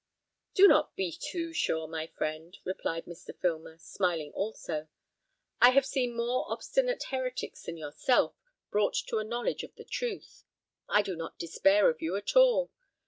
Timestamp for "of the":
9.61-9.85